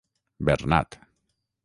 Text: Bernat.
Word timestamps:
Bernat. 0.47 0.97